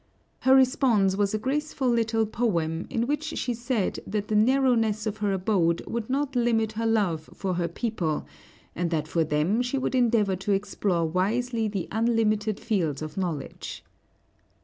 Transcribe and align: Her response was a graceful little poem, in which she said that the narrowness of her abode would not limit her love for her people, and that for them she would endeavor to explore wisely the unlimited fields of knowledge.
Her 0.39 0.55
response 0.55 1.15
was 1.15 1.35
a 1.35 1.37
graceful 1.37 1.87
little 1.87 2.25
poem, 2.25 2.87
in 2.89 3.05
which 3.05 3.37
she 3.37 3.53
said 3.53 3.99
that 4.07 4.29
the 4.29 4.35
narrowness 4.35 5.05
of 5.05 5.17
her 5.17 5.31
abode 5.31 5.83
would 5.85 6.09
not 6.09 6.35
limit 6.35 6.71
her 6.71 6.87
love 6.87 7.29
for 7.35 7.53
her 7.53 7.67
people, 7.67 8.25
and 8.75 8.89
that 8.89 9.07
for 9.07 9.23
them 9.23 9.61
she 9.61 9.77
would 9.77 9.93
endeavor 9.93 10.35
to 10.37 10.53
explore 10.53 11.05
wisely 11.05 11.67
the 11.67 11.87
unlimited 11.91 12.59
fields 12.59 13.03
of 13.03 13.15
knowledge. 13.15 13.83